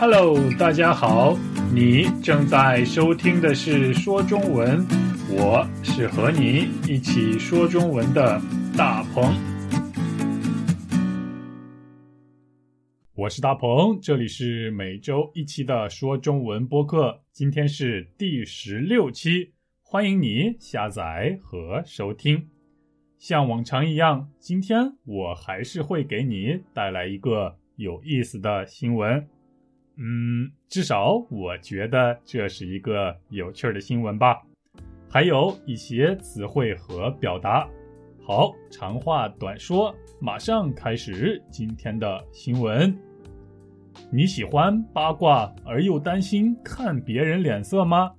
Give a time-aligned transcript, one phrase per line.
[0.00, 1.36] Hello，大家好，
[1.74, 4.86] 你正在收听的是说中文，
[5.28, 8.40] 我是和你一起说中文的
[8.76, 9.34] 大鹏。
[13.16, 19.52] 我是大鹏，这里是每周一期的说中文播客，今天是第十六期，
[19.82, 22.48] 欢迎你下载和收听。
[23.18, 29.26] 像往常一样，今天我还是会给你带来一个有意思的新闻。
[30.00, 34.40] 嗯，至少我觉得这是一个有趣的新闻吧。
[35.10, 37.68] 还有一些词汇和表达。
[38.22, 42.96] 好，长话短说，马上开始今天的新闻。
[44.08, 48.14] 你喜欢八卦而又担心看别人脸色吗？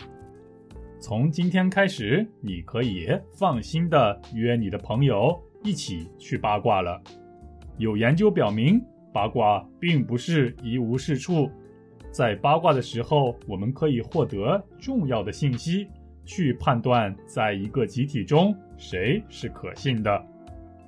[0.99, 7.01] 从今天开始，你可以放心的约你的朋友一起去八卦了。
[7.77, 8.83] 有研究表明，
[9.13, 11.49] 八卦并不是一无是处。
[12.11, 15.87] 在八卦的时候，我们可以获得重要的信息，
[16.25, 20.25] 去判断在一个集体中谁是可信的。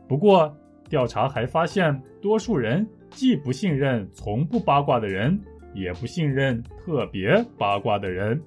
[0.07, 0.53] 不过，
[0.89, 5.39] 调查还发现，多数人既不信任从不八卦的人，
[5.73, 8.41] 也不信任特别八卦的人。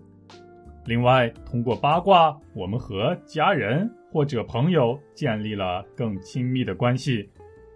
[0.85, 7.27] 另外，通过八卦，我们和家人或者朋友建立了更亲密的关系，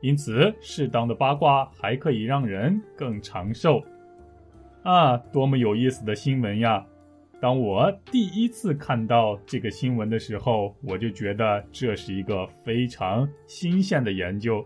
[0.02, 3.82] 因此，适当的八卦还可以让人更长寿。
[4.88, 6.82] 啊，多么有意思的新闻呀！
[7.42, 14.64] 当我第一次看到这个新闻的时候，我就觉得这是一个非常新鲜的研究。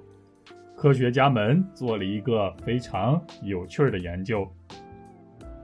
[0.77, 4.48] 科学家们做了一个非常有趣的研究。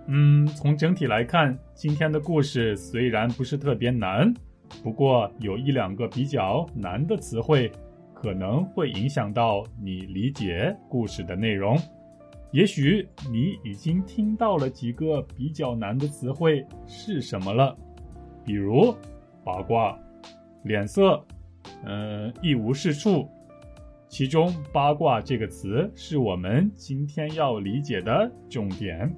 [0.08, 4.34] 嗯，从整体来看，今天的故事虽然不是特别难，
[4.82, 7.70] 不过有一两个比较难的词汇，
[8.12, 11.78] 可能会影响到你理解故事的内容。
[12.50, 17.76] 也许你已经听到了几个比较难的词汇是什么了，
[18.44, 18.94] 比如
[19.44, 19.98] 八卦、
[20.62, 21.22] 脸色，
[21.84, 23.28] 嗯，一无是处。
[24.08, 29.14] 其中“八卦”这个词是我们今天要理解的重点。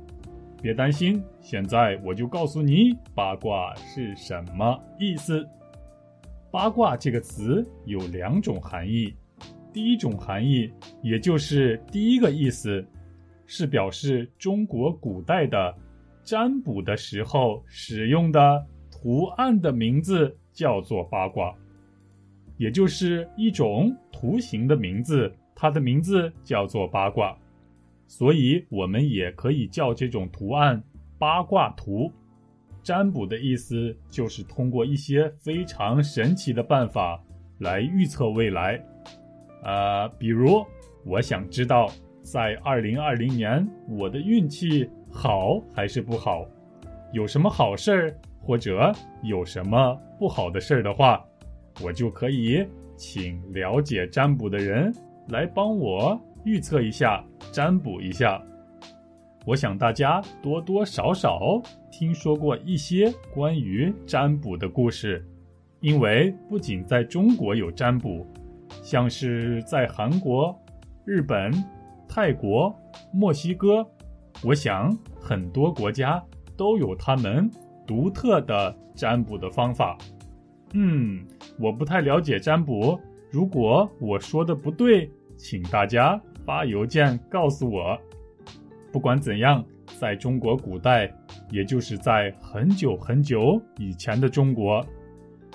[0.61, 5.49] 别担心，现在我就告诉你八卦是什么意思。
[6.51, 9.15] 八卦这个词有两种含义，
[9.73, 12.85] 第一种含义，也就是第一个意思。
[13.53, 15.77] 是表示中国古代的
[16.23, 21.53] 占卜的时候使用的图案的名字叫做八卦，
[22.57, 27.37] 也就是一种图形的名字，它的名字叫做八卦，
[28.07, 30.81] 所以我们也可以叫这种图案
[31.19, 32.09] 八卦图。
[32.85, 37.21] 占卜的意思就是通过一些非常神奇的办法
[37.59, 38.81] 来预测未来，
[39.65, 40.65] 啊，比如
[41.05, 41.91] 我想知道。
[42.31, 46.47] 在二零二零年，我的运气好还是不好？
[47.13, 48.93] 有什么好事儿，或者
[49.25, 51.25] 有什么不好的事儿的话，
[51.83, 52.65] 我就可以
[52.97, 54.95] 请了解占卜的人
[55.31, 57.21] 来帮我预测一下、
[57.51, 58.41] 占卜一下。
[59.45, 65.27] 我想大家多多少少听说过一些关于占卜的故事，
[65.81, 68.25] 因为不仅在中国有占卜，
[68.85, 70.57] 像是在韩国、
[71.05, 71.53] 日本。
[72.13, 72.77] 泰国、
[73.13, 73.87] 墨西哥，
[74.43, 76.21] 我想很多国家
[76.57, 77.49] 都有他们
[77.87, 79.97] 独特的占卜的方法。
[80.73, 81.25] 嗯，
[81.57, 82.99] 我不太了解占卜，
[83.31, 87.97] 如果我说的不对，请大家发邮件告诉我。
[88.91, 89.65] 不管怎样，
[90.01, 91.15] 在中国古代，
[91.53, 94.85] 也就是在很久很久以前的中国，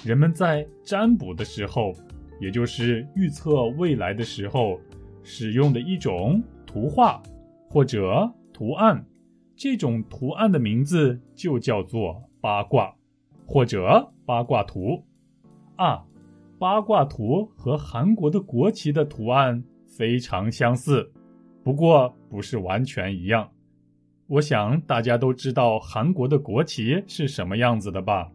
[0.05, 1.91] 人们在占卜的时候，
[2.39, 4.79] 也就是预测未来的时候。
[5.25, 7.21] 使用的一种图画
[7.67, 9.03] 或者图案，
[9.55, 12.95] 这种图案的名字就叫做八卦
[13.47, 15.03] 或者八卦图
[15.77, 16.05] 啊。
[16.59, 21.11] 八卦图和韩国的国旗的图案非常相似，
[21.63, 23.49] 不过不是完全一样。
[24.27, 28.31] 我想大家都知道韩国的国旗是什么样子的吧？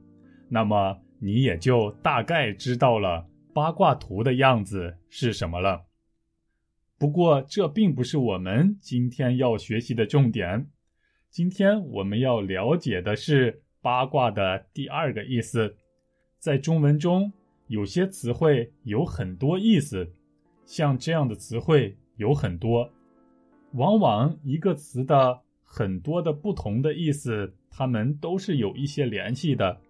[0.49, 3.25] 那么你也就大概知道了
[3.55, 5.82] 八卦图的样子是什么了。
[7.00, 10.67] 不过，这并不是我们今天要学习的重点。
[11.31, 15.76] 今天我们要了解的是八卦的第二个意思。
[16.38, 17.32] 在中文中，
[17.69, 20.12] 有些词汇有很多意思，
[20.67, 22.91] 像这样的词汇有很多。
[23.73, 29.81] 往往一个词的很多的不同的意思，它们都是有一些联系的。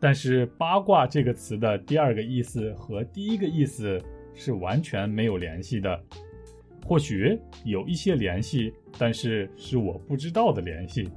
[0.00, 4.02] 但是“八卦”这个词的第二个意思和第一个意思。
[4.34, 6.00] 是完全没有联系的，
[6.86, 11.08] 或许有一些联系，但是是我不知道的联系。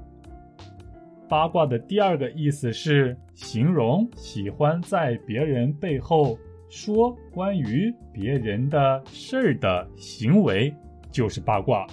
[1.30, 6.38] 八卦的第二个意思是形容喜欢在别人背后
[6.70, 10.74] 说关于别人的事儿的行为，
[11.10, 11.88] 就是八卦。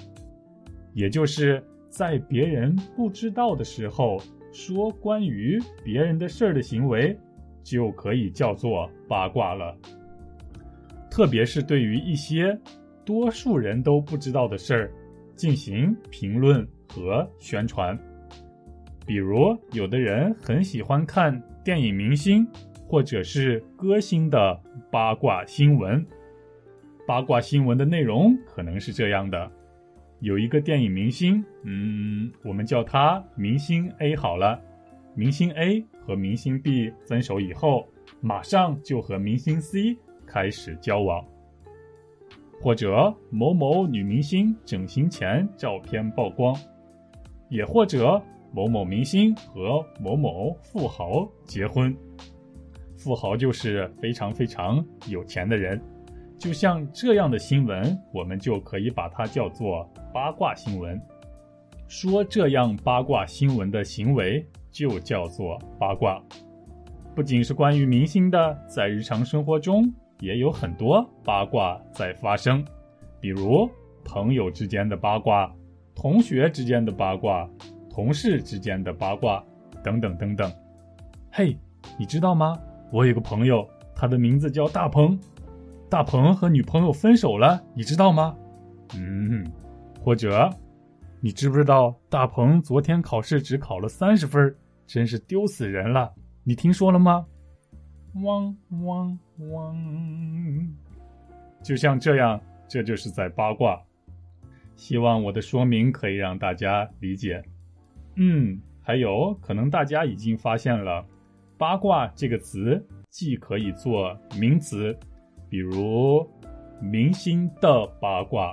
[0.92, 4.20] 也就是在别人不知道的时候
[4.52, 7.16] 说关于别人的事儿的行为，
[7.62, 9.76] 就可以叫做八卦了。
[11.18, 12.56] 特别是对于一些
[13.04, 14.92] 多数人都不知道的事儿，
[15.34, 17.98] 进行评论和宣传。
[19.04, 22.46] 比如，有的人很喜欢看电影明星
[22.86, 24.62] 或者是歌星的
[24.92, 26.06] 八卦新闻。
[27.04, 29.50] 八卦新闻的内容可能是这样的：
[30.20, 34.56] 有一个电影明星，嗯，我们叫他明星 A 好了。
[35.16, 37.88] 明星 A 和明星 B 分手以后，
[38.20, 39.96] 马上就和明星 C
[40.30, 41.24] 开始交往。
[42.60, 46.56] 或者某某女明星整形前照片曝光，
[47.48, 48.20] 也或者。
[48.50, 51.94] 某某明星和某某富豪结婚，
[52.96, 55.78] 富豪就是非常非常有钱的人。
[56.38, 60.98] 就像这样的新闻，我们就可以把它叫做八卦新闻。
[61.88, 66.18] 说这样八卦新闻的行为就叫做八卦。
[67.14, 72.64] 不仅是关于明星的，在日常生活中也有很多八卦在发生，
[73.20, 73.68] 比如
[74.04, 75.52] 朋友之间的八卦，
[75.94, 77.48] 同学之间的八卦。
[77.90, 79.44] 同事之间的八卦，
[79.82, 80.52] 等等等等。
[81.32, 81.58] 嘿，
[81.98, 82.56] 你知道吗？
[82.92, 85.18] 我有个朋友，他的名字叫大鹏。
[85.90, 88.36] 大鹏和女朋友分手了，你知道吗？
[88.94, 89.44] 嗯，
[90.00, 90.48] 或者，
[91.20, 94.54] 你知不知道大鹏昨天考试只考了三十分，
[94.86, 96.12] 真是丢死人了。
[96.44, 97.26] 你听说了吗？
[98.14, 99.76] 汪汪汪！
[101.62, 103.80] 就像这样，这就是在八卦。
[104.76, 107.42] 希望我的说明可以让大家理解。
[108.16, 111.04] 嗯，还有可能大家已经发现了，
[111.56, 114.96] 八卦这个词既可以做名词，
[115.48, 116.28] 比如
[116.80, 118.52] 明星的八卦，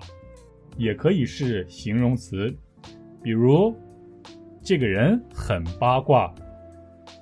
[0.78, 2.56] 也可以是形容词，
[3.24, 3.76] 比如
[4.62, 6.34] 这个人很八卦。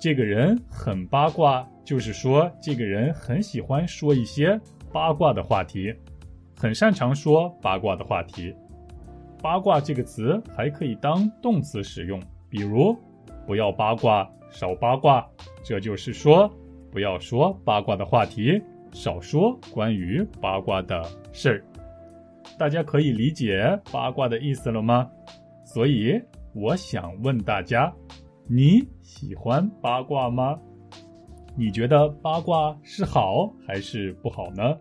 [0.00, 4.58] 这个人很八卦，就是说这个人很喜欢说一些
[4.92, 5.94] 八卦的话题，
[6.56, 8.54] 很擅长说八卦的话题。
[9.42, 12.18] 八卦这个词还可以当动词使用。
[12.48, 12.96] 比如，
[13.46, 15.26] 不要八卦，少八卦，
[15.62, 16.50] 这就是说，
[16.90, 21.02] 不要说八卦的话题，少说关于八卦的
[21.32, 21.64] 事儿。
[22.56, 25.10] 大家可以理解八卦的意思了吗？
[25.64, 26.18] 所以，
[26.54, 27.92] 我想问大家，
[28.46, 30.56] 你喜欢八卦吗？
[31.56, 34.76] 你觉得八卦是好还是不好呢？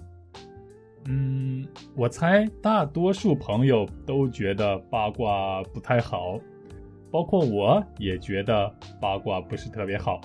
[1.05, 6.39] 嗯，我猜大多数朋友都觉得八卦不太好。
[7.11, 10.19] 包括我也觉得八卦不是特别好，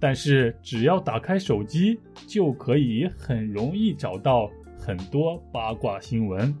[0.00, 6.54] 但是只要打开手机，就可以很容易找到很多八卦新闻。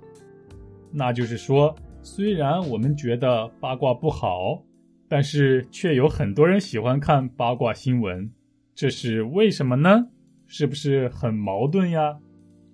[0.92, 4.62] 那就是说，虽然我们觉得八卦不好，
[5.08, 8.30] 但是却有很多人喜欢看八卦新闻，
[8.74, 10.10] 这是为什么呢？
[10.46, 12.18] 是不是很矛盾呀？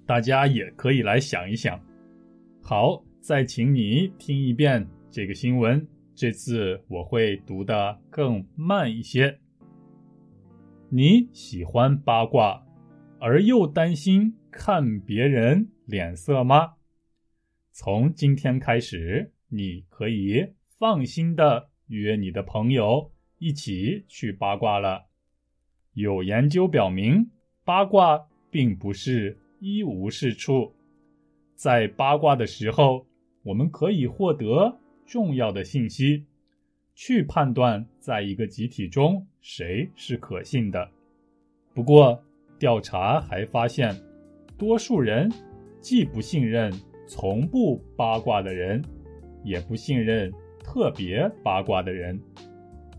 [0.07, 1.79] 大家也可以来想一想。
[2.63, 5.87] 好，再请你听一遍这个新闻。
[6.15, 9.39] 这次我会读的更慢一些。
[10.89, 12.67] 你喜欢八卦，
[13.19, 16.77] 而又担心看别人脸色吗？
[17.73, 25.10] 从今天开始，你可以放心的约你的朋友一起去八卦了。
[25.95, 27.31] 有研究表明，
[27.65, 30.73] 八卦并不是一无是处，
[31.55, 33.07] 在八卦的时候，
[33.43, 34.77] 我们可以获得。
[35.07, 36.25] 重要的信息，
[36.95, 40.89] 去判断在一个集体中谁是可信的。
[41.75, 42.23] 不过，
[42.61, 43.93] 调查还发现，
[44.57, 45.29] 多数人
[45.81, 46.73] 既不信任
[47.09, 48.81] 从不八卦的人，
[49.43, 50.33] 也不信任
[50.63, 52.17] 特别八卦的人。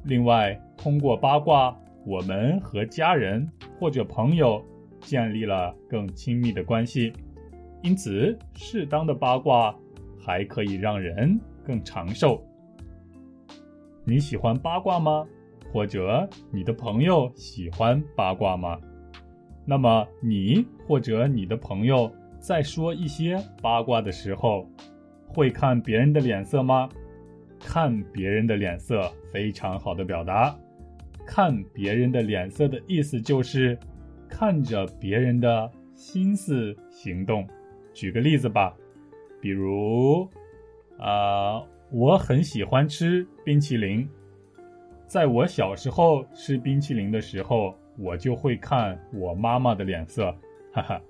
[0.03, 1.73] 另外，通过八卦，
[2.05, 3.47] 我们和家人
[3.79, 4.63] 或者朋友
[4.99, 7.13] 建立了更亲密的关系。
[7.81, 9.75] 因此，适当的八卦
[10.19, 11.39] 还可以让人。
[11.63, 12.43] 更长寿。
[14.03, 15.23] 你喜欢八卦吗？
[15.71, 18.79] 或者你的朋友喜欢八卦吗？
[19.63, 24.67] 那么你或者你的朋友在说一些八卦的时候，
[25.27, 26.89] 会看别人的脸色吗？
[27.59, 30.57] 看别人的脸色，非常好的表达。
[31.33, 33.79] 看别人的脸色的意思就是
[34.27, 37.47] 看着别人的心思行动。
[37.93, 38.75] 举个例子吧。
[39.39, 40.27] 比如，
[40.99, 44.05] 啊，我很喜欢吃冰淇淋。
[45.07, 50.35] 在我小时候吃冰淇淋的时候，我就会看我妈妈的脸色，
[50.73, 51.01] 哈哈。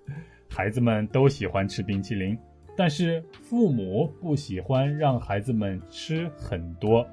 [0.48, 2.38] 孩子们都喜欢吃冰淇淋，
[2.78, 7.04] 但是父母不喜欢让孩子们吃很多。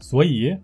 [0.00, 0.54] 所以，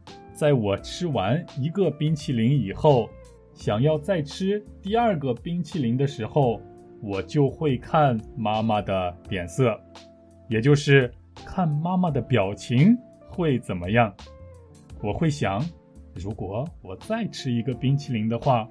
[0.40, 3.10] 在我吃完一个冰淇淋以后，
[3.52, 6.58] 想要再吃第二个冰淇淋的时候，
[7.02, 9.78] 我就会看妈妈的脸色，
[10.48, 11.12] 也就是
[11.44, 12.96] 看妈妈的表情
[13.28, 14.10] 会怎么样。
[15.02, 15.62] 我会想，
[16.14, 18.66] 如果我再吃一个冰淇淋的话。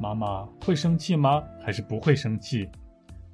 [0.00, 1.42] 妈妈会生气吗？
[1.60, 2.68] 还是不会生气？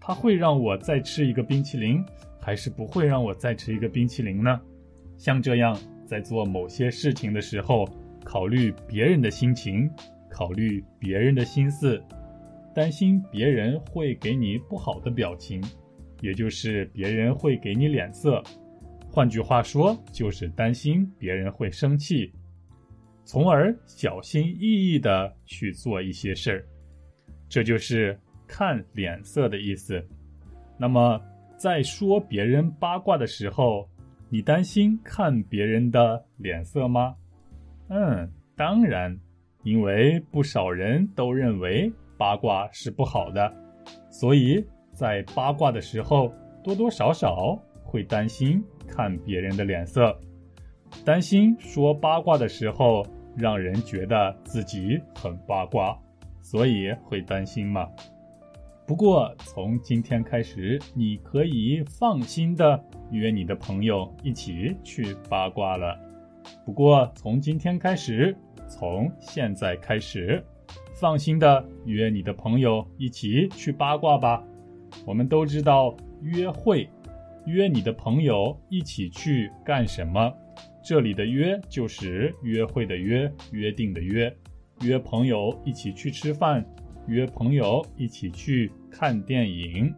[0.01, 2.03] 她会让我再吃一个冰淇淋，
[2.41, 4.59] 还是不会让我再吃一个冰淇淋呢？
[5.19, 7.89] 像这样，在做某些事情的时候，
[8.25, 9.91] 考虑别人的心情，
[10.31, 12.03] 考虑别人的心思，
[12.75, 15.63] 担心别人会给你不好的表情，
[16.21, 18.43] 也就是别人会给你脸色。
[19.11, 22.33] 换句话说，就是担心别人会生气。
[23.25, 26.67] 从而小心翼翼的去做一些事儿，
[27.49, 30.05] 这就是看脸色的意思。
[30.77, 31.21] 那么，
[31.57, 33.89] 在说别人八卦的时候，
[34.35, 37.15] 你担心看别人的脸色吗？
[37.89, 39.17] 嗯，当然，
[39.63, 41.89] 因为不少人都认为
[42.19, 43.55] 八卦是不好的，
[44.11, 50.13] 所以在八卦的时候，多多少少会担心看别人的脸色。
[51.05, 55.97] 担心说八卦的时候让人觉得自己很八卦，
[56.41, 57.89] 所以会担心嘛。
[58.87, 62.79] 不过从今天开始，你可以放心的
[63.11, 65.99] 约你的朋友一起去八卦了。
[66.67, 68.37] 不过从今天开始，
[68.69, 70.45] 从现在开始，
[70.93, 74.45] 放心的约你的朋友一起去八卦吧。
[75.07, 76.87] 我们都知道约会，
[77.47, 80.31] 约你的朋友一起去干什么？
[80.83, 84.31] 这里的约就是约会的约，约定的约，
[84.83, 86.63] 约朋友一起去吃饭，
[87.07, 89.95] 约朋友一起去看电影，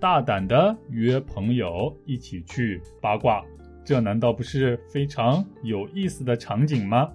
[0.00, 3.44] 大胆的约朋友一起去八卦，
[3.84, 7.10] 这难道不是非常有意思的场景吗？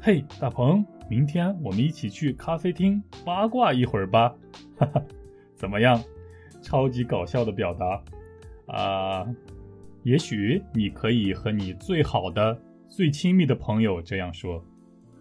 [0.00, 4.34] 嘿，大鹏，明天我们一起去咖啡厅八卦一会儿吧，
[4.76, 5.02] 哈哈，
[5.54, 6.02] 怎么样？
[6.60, 8.02] 超级搞笑的表达
[8.66, 9.26] 啊！
[10.04, 12.56] 也许你可以和你最好的、
[12.88, 14.64] 最亲密的朋友这样说：“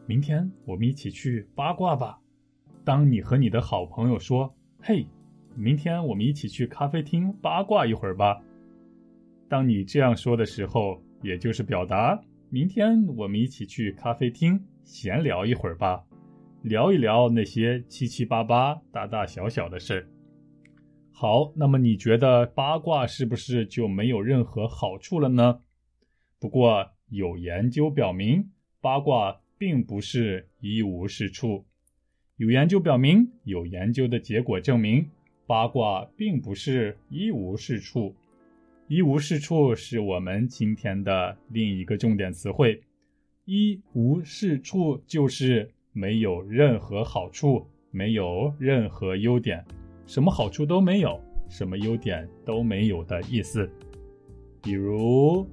[0.06, 2.20] 明天我们一起去八卦吧。”
[2.84, 5.06] 当你和你的好朋友说：“嘿，
[5.56, 8.42] 明天我们一起去咖啡厅八卦一会儿吧。”
[9.48, 12.20] 当你这样说的时候，也就是表达
[12.50, 16.04] 明天我们一起去咖啡厅闲聊一会儿吧，
[16.64, 20.08] 聊一聊那些七七八八、大大小小的事儿。
[21.12, 25.60] 好，那么你觉得八卦是不是就没有任何好处了呢？
[26.40, 28.50] 不过有研究表明，
[28.82, 31.66] 八卦并不是一无是处。
[32.42, 35.08] 有研究表明，有研究的结果证明，
[35.46, 38.16] 八卦并不是一无是处。
[38.88, 42.82] 一无是处是我们今天的另一个重点词汇。
[43.46, 49.64] 一无是处就是没有任何好处，没有任何优点。
[50.08, 53.70] 什么好处都没有，什么优点都没有的意思。
[54.64, 55.48] 比如，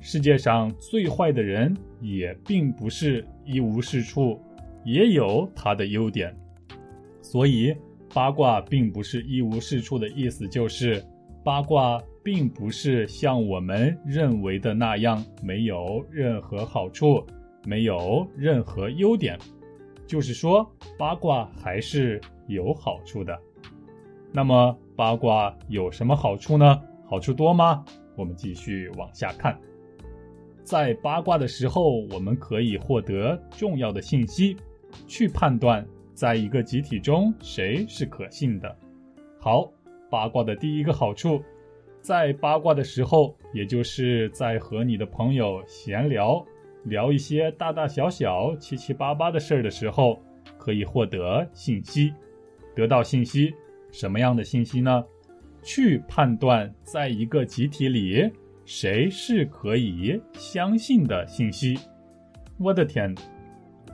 [0.00, 4.40] 世界上最坏的人也并不是一无是处，
[4.84, 6.34] 也有它的优点。
[7.22, 7.74] 所以，
[8.12, 11.04] 八卦并不是一无是处的意思，就是
[11.44, 17.24] 八卦并不是像我们认为的那样没有任何好处，
[17.64, 19.38] 没有任何优点。
[20.06, 20.68] 就是说，
[20.98, 23.38] 八卦还是有好处的。
[24.32, 26.80] 那么八卦有什么好处呢？
[27.06, 27.84] 好处多吗？
[28.16, 29.56] 我们继续往下看。
[30.62, 34.56] 在八卦的时候，我们可以获得重要的信息，
[35.06, 38.76] 去判断在一个集体中谁是可信的。
[39.38, 39.70] 好，
[40.10, 41.42] 八卦的第一个好处，
[42.00, 46.44] 在八卦的时候，也就是在和你的朋友闲聊，
[46.84, 50.20] 聊一些大大小小、七七八八的事儿的时候，
[50.58, 52.12] 可以获得信息，
[52.74, 53.54] 得到信息。
[53.90, 55.04] 什么样的信息呢？
[55.62, 58.30] 去判断在一个集体里
[58.64, 61.78] 谁是可以相信的信息。
[62.56, 63.14] 我的天，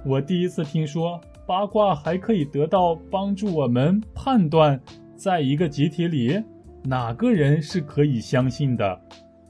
[0.07, 4.81] 我第一次听说八卦还可以得到帮助，我们判断
[5.17, 6.41] 在一个集体里
[6.85, 9.01] 哪个人是可以相信的，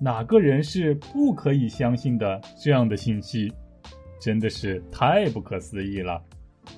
[0.01, 3.53] 哪个人是不可以相信的这样的信息，
[4.19, 6.19] 真的是太不可思议了。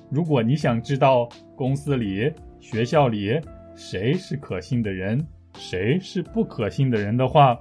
[0.09, 3.39] 如果你想知道公司里、学校里，
[3.75, 5.25] 谁是可信的人？
[5.55, 7.57] 谁是不可信的人的话，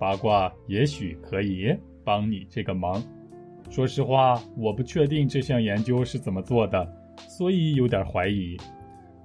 [0.00, 1.72] 八卦也许可以
[2.04, 3.00] 帮你这个忙。
[3.74, 6.88] 说实话，我不确定这项研究是怎么做的，
[7.26, 8.56] 所以有点怀疑。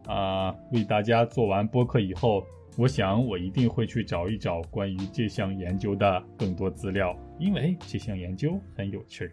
[0.07, 2.43] 啊，为大家做完播客以后，
[2.75, 9.31] 我想我一定会去找一找关于这项研究的更多资料，因为这项研究很有趣。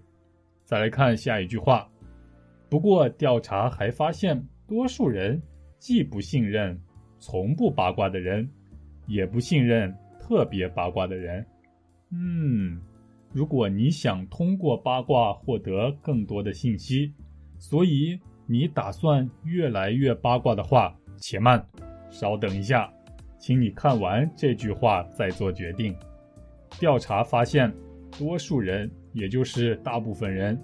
[0.67, 1.89] 再来看下一句话。
[2.69, 5.41] 不过调查还发现，多数人
[5.79, 6.79] 既不信任
[7.19, 8.47] 从不八卦的人，
[9.07, 11.43] 也不信任特别八卦的人。
[12.13, 12.79] 嗯。
[13.37, 17.13] 如果你想通过八卦获得更多的信息，
[17.59, 21.63] 所以你打算越来越八卦的话，且慢，
[22.09, 22.91] 稍等一下，
[23.39, 25.95] 请你看完这句话再做决定。
[26.81, 27.71] 调查发现，
[28.19, 30.59] 多数人，也就是大部分人，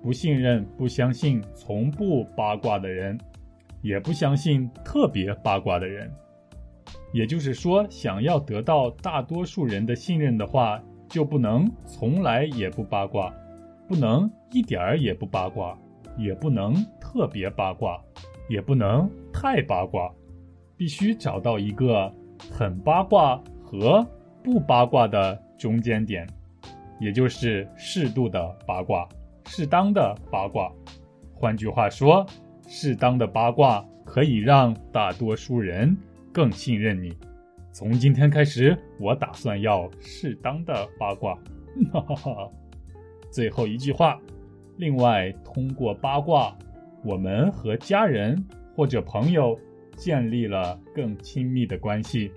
[0.00, 3.18] 不信任、不相信从不八卦的人，
[3.82, 6.08] 也不相信特别八卦的人。
[7.12, 10.80] 也就是说，想要得到大多数人的信任的话。
[11.12, 13.30] 就不能从来也不八卦，
[13.86, 15.78] 不能一点儿也不八卦，
[16.16, 18.02] 也不能特别八卦，
[18.48, 20.10] 也不能太八卦，
[20.74, 22.10] 必须找到一个
[22.50, 24.02] 很八卦和
[24.42, 26.26] 不八卦的中间点，
[26.98, 29.06] 也就是适度的八卦，
[29.44, 30.72] 适当的八卦。
[31.34, 32.24] 换句话说，
[32.66, 35.94] 适当的八卦可以让大多数人
[36.32, 37.14] 更信任你。
[37.72, 41.34] 从今天开始，我打算要适当的八卦。
[41.90, 42.50] 哈哈哈。
[43.30, 44.20] 最后一句话，
[44.76, 46.54] 另外，通过八卦，
[47.02, 48.44] 我们和家人
[48.76, 49.58] 或者朋友
[49.96, 52.30] 建立了更亲密的关系。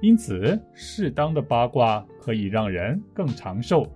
[0.00, 3.86] 因此，适当的八卦可以让人更长寿。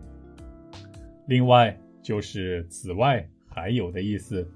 [1.27, 4.47] 另外，就是此外还有的意思。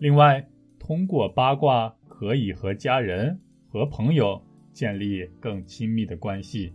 [0.00, 0.44] 另外，
[0.76, 4.42] 通过八卦可以和家人和朋友。
[4.78, 6.72] 建立更亲密的关系，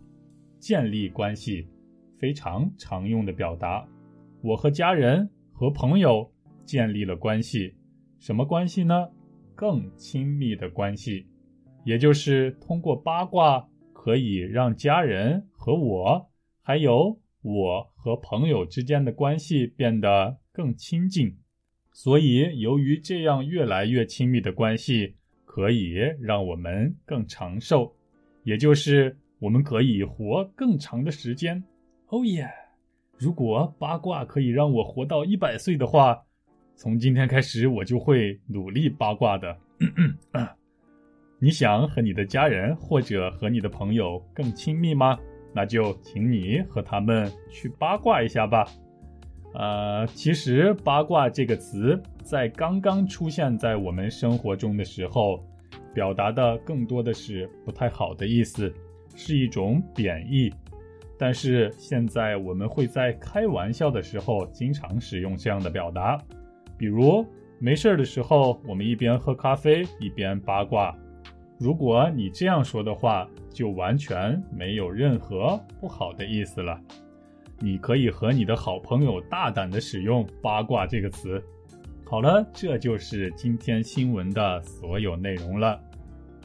[0.59, 1.65] 建立关系，
[2.19, 3.87] 非常常用的表达。
[4.41, 6.29] 我和家人和朋友
[6.65, 7.73] 建立了关系，
[8.19, 9.07] 什么关系呢？
[9.55, 11.25] 更亲密的关系，
[11.85, 16.29] 也就是通过八卦可以让家人和我，
[16.61, 21.37] 还有我和朋友之间的关系变得更亲近。
[21.93, 25.15] 所以，由于这样越来越亲密的关系。
[25.53, 27.93] 可以让我们更长寿，
[28.41, 31.63] 也就是我们可以活更长的时间。
[32.07, 32.49] 哦耶！
[33.19, 36.19] 如果八卦可以让我活到一百岁的话，
[36.75, 39.55] 从今天开始我就会努力八卦的。
[41.37, 45.19] 你想和你的家人或者和你的朋友更亲密吗？
[45.53, 48.67] 那就请你和他们去八卦一下吧。
[49.53, 55.43] 呃，其实“八卦”这个词在刚刚出现在我们生活中的时候，
[55.93, 58.73] 表达的更多的是不太好的意思，
[59.15, 60.51] 是一种贬义。
[61.19, 66.19] 但是现在我们会在开玩笑的时候经常使用这样的表达，
[66.75, 67.25] 比如
[67.59, 70.93] 没事儿的时候，我们一边喝咖啡一边八卦。
[71.59, 76.77] 如果你这样说的话，就完全没有任何不好的意思了。
[77.63, 81.41] 你可以和你的好朋友大胆的使用“八卦”这个词。
[82.03, 85.81] 好了，这就是今天新闻的所有内容了。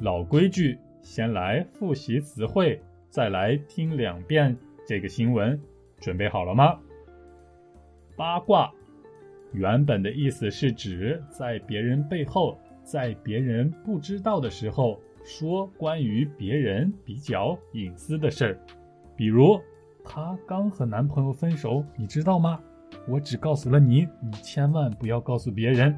[0.00, 5.61] 老规矩，先来复习词汇，再来听两遍这个新闻。
[5.98, 6.78] 准备好了吗？
[8.16, 8.72] 八卦，
[9.52, 18.61] 原本的意思是指在别人背后，在别人不知道的时候说关于别人比较隐私的事儿，
[19.16, 19.61] 比如。
[20.09, 22.59] 她刚和男朋友分手，你知道吗？
[23.07, 25.94] 我只告诉了你，你千万不要告诉别人。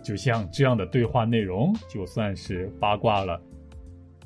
[0.00, 3.38] 就像这样的对话内容，就算是八卦了。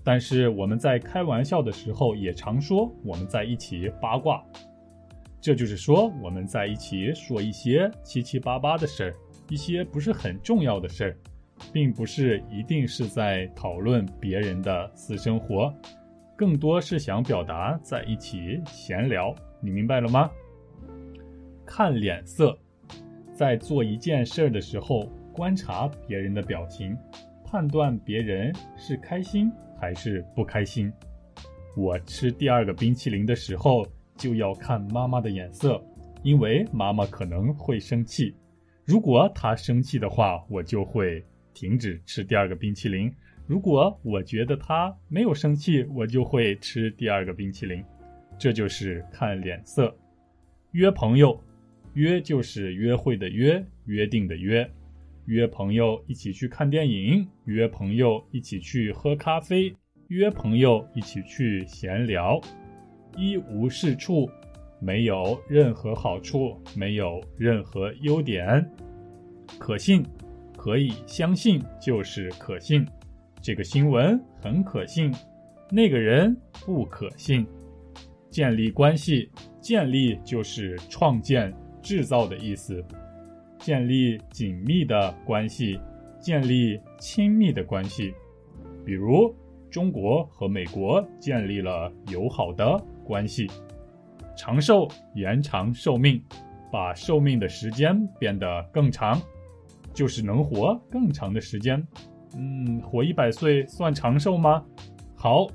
[0.04, 4.44] 但是我们在开玩笑的时候，也常说我们在一起八卦。
[5.40, 9.14] 这就是说我们在一起说一些七七八八的事儿，
[9.48, 11.16] 一些不是很重要的事儿，
[11.72, 15.72] 并不是一定是在讨论别人的私生活。
[16.40, 20.30] 更多是想表达在一起闲聊，你明白了吗？
[21.66, 22.58] 看脸色，
[23.34, 26.96] 在做一件事的时候，观察别人的表情，
[27.44, 30.90] 判断别人是开心还是不开心。
[31.76, 35.78] 我吃第二个冰淇淋的时候，就要看妈妈的眼色，
[36.22, 38.34] 因为妈妈可能会生气。
[38.86, 41.22] 如果她生气的话，我就会
[41.52, 43.12] 停止吃第二个冰淇淋。
[43.50, 47.84] 如果我觉得他没有生气，我就会吃第二个冰淇淋。
[48.38, 49.92] 这就是看脸色。
[50.70, 51.36] 约朋友，
[51.94, 54.70] 约就是约会的约，约定的约。
[55.24, 59.74] 约朋友一起去看电影，约朋友一起去喝咖啡，
[60.06, 62.40] 约朋友一起去闲聊，
[63.16, 64.30] 一无是处，
[64.78, 68.64] 没有任何好处，没有任何优点。
[69.58, 70.06] 可信，
[70.56, 72.86] 可以相信就是可信。
[73.42, 75.12] 这个新闻很可信，
[75.70, 77.46] 那个人不可信。
[78.30, 79.28] 建立关系，
[79.60, 82.84] 建立就是创建、制造的意思。
[83.58, 85.80] 建立紧密的关系，
[86.20, 88.14] 建立亲密的关系。
[88.84, 89.34] 比如，
[89.70, 93.46] 中国和美国建立了友好的关系。
[94.36, 96.22] 长寿，延长寿命，
[96.70, 99.20] 把寿命的时间变得更长，
[99.92, 101.84] 就是能活更长的时间。
[102.36, 104.64] 嗯，活一百岁算长寿吗？
[105.14, 105.46] 好，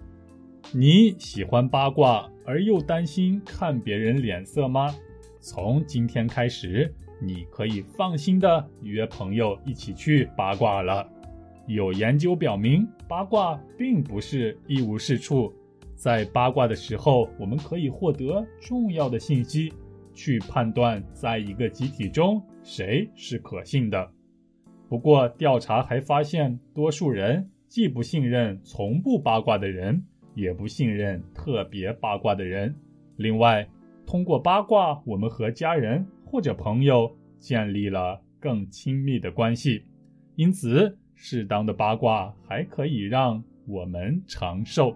[0.73, 4.93] 你喜欢八卦而又担心看别人脸色吗？
[5.39, 11.07] 从今天开始，你可以放心的约朋友一起去八卦了。
[11.67, 15.51] 有研究表明，八卦并不是一无是处，
[15.95, 19.73] 在八卦的时候，我们可以获得重要的信息，
[20.13, 24.11] 去判断在一个集体中谁是可信的。
[24.87, 30.03] 不过，调查还发现，多数人既不信任从不八卦的人，
[30.35, 32.75] 也不信任特别八卦的人。
[33.17, 33.67] 另外，
[34.05, 39.83] 通过八卦，我们和家人或者朋友建立了更亲密的关系。
[40.35, 44.95] 因此，适当的八卦还可以让我们长寿。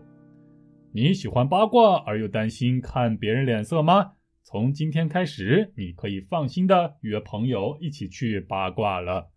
[0.91, 4.13] 你喜欢八卦而又担心看别人脸色吗？
[4.43, 9.29] 从今天开始，你可以放心的约朋友一起去八卦了。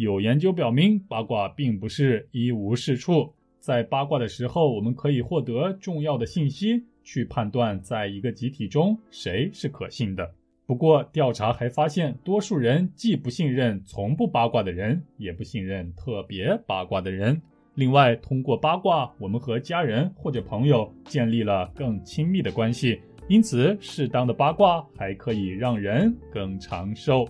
[0.00, 3.34] 有研究表明，八卦并不是一无是处。
[3.58, 10.32] 在八卦的时候，我们可以获得重要的信息，去判断在一个集体中谁是可信的。
[10.66, 17.42] 不过，调查还发现，多数人既不信任从不八卦的人，也不信任特别八卦的人。
[17.74, 23.00] 另外，通过八卦，我们和家人或者朋友建立了更亲密的关系。
[23.26, 27.28] 因此，适当的八卦还可以让人更长寿。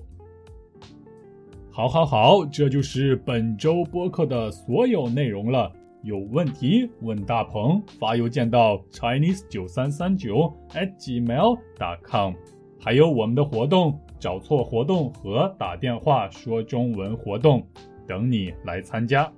[1.78, 5.70] 好，好，好，这就是本周播客的所有内容了。
[6.02, 12.34] 有问题问大鹏，发邮件到 chinese 九三三九 at gmail dot com。
[12.80, 17.64] 还有我们的活动，找错活动和打电话说中文活动，
[18.08, 19.32] 等你来参加。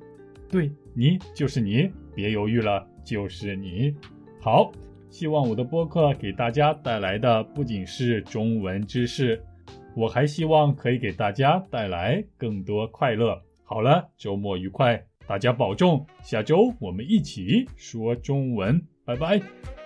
[0.48, 3.94] 对你就是你，别犹豫了，就是你。
[4.40, 4.72] 好，
[5.11, 9.38] 希望我的播客给大家带来的不仅是中文知识。
[9.94, 13.40] 我还希望可以给大家带来更多快乐。
[13.64, 16.07] 好了，周末愉快，大家保重。
[16.22, 19.80] 下周我们一起说中文，拜拜。